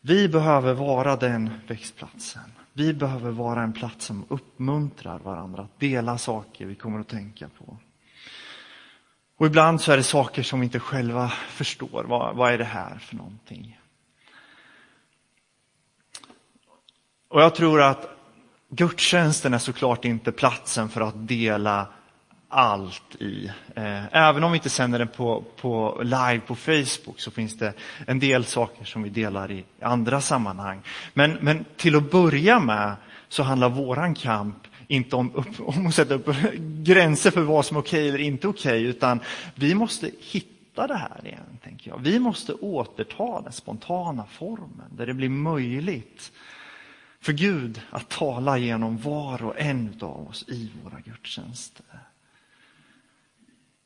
Vi 0.00 0.28
behöver 0.28 0.74
vara 0.74 1.16
den 1.16 1.50
växtplatsen. 1.66 2.52
Vi 2.72 2.94
behöver 2.94 3.30
vara 3.30 3.62
en 3.62 3.72
plats 3.72 4.04
som 4.04 4.24
uppmuntrar 4.28 5.18
varandra 5.18 5.62
att 5.62 5.80
dela 5.80 6.18
saker 6.18 6.66
vi 6.66 6.74
kommer 6.74 7.00
att 7.00 7.08
tänka 7.08 7.48
på. 7.48 7.78
Och 9.36 9.46
ibland 9.46 9.80
så 9.80 9.92
är 9.92 9.96
det 9.96 10.02
saker 10.02 10.42
som 10.42 10.60
vi 10.60 10.64
inte 10.64 10.80
själva 10.80 11.28
förstår. 11.28 12.04
Vad, 12.04 12.36
vad 12.36 12.52
är 12.52 12.58
det 12.58 12.64
här 12.64 12.98
för 12.98 13.16
någonting? 13.16 13.80
Och 17.28 17.42
jag 17.42 17.54
tror 17.54 17.82
att 17.82 18.08
gudstjänsten 18.68 19.54
är 19.54 19.58
såklart 19.58 20.04
inte 20.04 20.32
platsen 20.32 20.88
för 20.88 21.00
att 21.00 21.28
dela 21.28 21.88
allt 22.48 23.16
i. 23.18 23.50
Eh, 23.76 24.14
även 24.14 24.44
om 24.44 24.52
vi 24.52 24.58
inte 24.58 24.70
sänder 24.70 24.98
den 24.98 25.08
på, 25.08 25.44
på 25.56 26.00
live 26.04 26.40
på 26.46 26.54
Facebook 26.54 27.20
så 27.20 27.30
finns 27.30 27.58
det 27.58 27.72
en 28.06 28.18
del 28.18 28.44
saker 28.44 28.84
som 28.84 29.02
vi 29.02 29.10
delar 29.10 29.50
i 29.50 29.64
andra 29.80 30.20
sammanhang. 30.20 30.80
Men, 31.14 31.38
men 31.40 31.64
till 31.76 31.96
att 31.96 32.10
börja 32.10 32.60
med 32.60 32.96
så 33.28 33.42
handlar 33.42 33.68
våran 33.68 34.14
kamp 34.14 34.56
inte 34.88 35.16
om, 35.16 35.44
om 35.58 35.86
att 35.86 35.94
sätta 35.94 36.14
upp 36.14 36.30
gränser 36.82 37.30
för 37.30 37.42
vad 37.42 37.66
som 37.66 37.76
är 37.76 37.80
okej 37.80 38.08
eller 38.08 38.18
inte 38.18 38.48
okej, 38.48 38.82
utan 38.82 39.20
vi 39.54 39.74
måste 39.74 40.10
hitta 40.20 40.86
det 40.86 40.96
här 40.96 41.20
igen, 41.26 41.58
tänker 41.62 41.90
jag. 41.90 41.98
Vi 41.98 42.18
måste 42.18 42.52
återta 42.52 43.40
den 43.40 43.52
spontana 43.52 44.26
formen, 44.26 44.96
där 44.96 45.06
det 45.06 45.14
blir 45.14 45.28
möjligt 45.28 46.32
för 47.20 47.32
Gud 47.32 47.82
att 47.90 48.08
tala 48.08 48.58
genom 48.58 48.98
var 48.98 49.44
och 49.44 49.60
en 49.60 49.98
av 50.00 50.28
oss 50.28 50.44
i 50.48 50.70
våra 50.84 51.00
gudstjänster. 51.00 51.98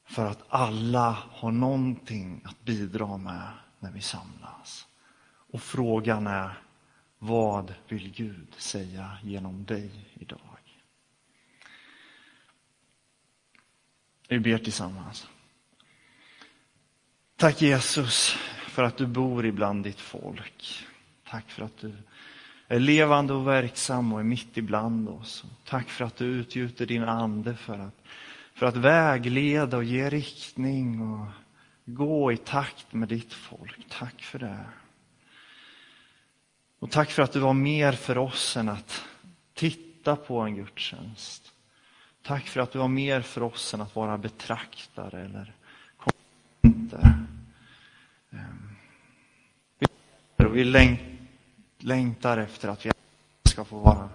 För 0.07 0.27
att 0.27 0.45
alla 0.49 1.19
har 1.31 1.51
någonting 1.51 2.41
att 2.45 2.65
bidra 2.65 3.17
med 3.17 3.51
när 3.79 3.91
vi 3.91 4.01
samlas. 4.01 4.87
Och 5.53 5.63
frågan 5.63 6.27
är, 6.27 6.59
vad 7.19 7.75
vill 7.89 8.13
Gud 8.13 8.55
säga 8.57 9.19
genom 9.23 9.65
dig 9.65 9.91
idag? 10.15 10.48
Vi 14.29 14.39
ber 14.39 14.59
tillsammans. 14.59 15.29
Tack 17.37 17.63
Jesus 17.63 18.37
för 18.69 18.83
att 18.83 18.97
du 18.97 19.07
bor 19.07 19.47
ibland 19.47 19.85
ditt 19.85 20.01
folk. 20.01 20.87
Tack 21.31 21.51
för 21.51 21.65
att 21.65 21.79
du 21.81 21.93
är 22.69 22.79
levande 22.79 23.33
och 23.33 23.49
verksam 23.49 24.13
och 24.13 24.21
är 24.21 24.25
mitt 24.25 24.57
ibland 24.57 25.09
oss. 25.09 25.45
Tack 25.65 25.89
för 25.89 26.05
att 26.05 26.17
du 26.17 26.25
utgjuter 26.25 26.87
din 26.87 27.03
ande 27.03 27.57
för 27.57 27.79
att, 27.79 27.95
för 28.55 28.67
att 28.67 28.77
vägleda 28.77 29.77
och 29.77 29.85
ge 29.85 30.11
riktning 30.11 31.01
och 31.01 31.27
gå 31.85 32.33
i 32.33 32.37
takt 32.37 32.93
med 32.93 33.09
ditt 33.09 33.33
folk. 33.33 33.87
Tack 33.89 34.23
för 34.23 34.39
det. 34.39 34.65
Och 36.79 36.91
tack 36.91 37.11
för 37.11 37.23
att 37.23 37.33
du 37.33 37.39
var 37.39 37.55
mer 37.55 37.93
för 37.93 38.19
oss 38.19 38.57
än 38.57 38.69
att 38.69 39.05
titta 39.55 40.17
på 40.17 40.41
en 40.41 40.57
gudstjänst. 40.57 41.53
Tack 42.23 42.47
för 42.47 42.61
att 42.61 42.73
du 42.73 42.79
har 42.79 42.89
mer 42.89 43.21
för 43.21 43.43
oss 43.43 43.75
än 43.75 43.81
att 43.81 43.97
vara 43.97 44.19
betraktare 44.19 45.25
eller 45.25 45.55
konsumenter. 45.97 47.27
Ehm, 48.33 48.77
vi 50.53 50.65
längtar 51.79 52.39
efter 52.39 52.69
att 52.69 52.87
vi 52.87 52.91
ska 53.45 53.65
få 53.65 53.79
vara 53.79 54.09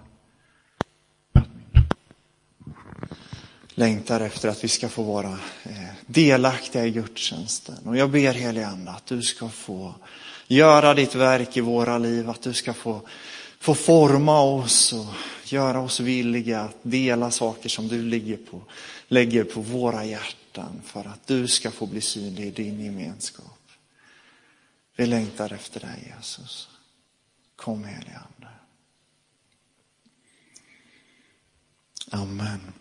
längtar 3.75 4.19
efter 4.19 4.49
att 4.49 4.63
vi 4.63 4.67
ska 4.67 4.89
få 4.89 5.03
vara 5.03 5.31
eh, 5.63 5.89
delaktiga 6.05 6.85
i 6.85 6.91
gudstjänsten. 6.91 7.77
Och 7.85 7.97
jag 7.97 8.09
ber 8.09 8.33
helige 8.33 8.67
Ande 8.67 8.91
att 8.91 9.05
du 9.05 9.21
ska 9.21 9.49
få 9.49 9.95
göra 10.47 10.93
ditt 10.93 11.15
verk 11.15 11.57
i 11.57 11.61
våra 11.61 11.97
liv, 11.97 12.29
att 12.29 12.41
du 12.41 12.53
ska 12.53 12.73
få, 12.73 13.01
få 13.63 13.75
forma 13.75 14.41
oss 14.41 14.93
och 14.93 15.05
göra 15.45 15.81
oss 15.81 15.99
villiga 15.99 16.61
att 16.61 16.77
dela 16.81 17.31
saker 17.31 17.69
som 17.69 17.87
du 17.87 18.01
lägger 18.01 18.37
på, 18.37 18.61
lägger 19.07 19.43
på 19.43 19.61
våra 19.61 20.05
hjärtan 20.05 20.81
för 20.85 21.05
att 21.05 21.27
du 21.27 21.47
ska 21.47 21.71
få 21.71 21.85
bli 21.85 22.01
synlig 22.01 22.47
i 22.47 22.51
din 22.51 22.85
gemenskap. 22.85 23.59
Vi 24.95 25.05
längtar 25.05 25.53
efter 25.53 25.79
dig 25.79 26.13
Jesus. 26.17 26.69
Kom 27.55 27.83
helige 27.83 28.19
Ande. 28.37 28.51
Amen. 32.11 32.73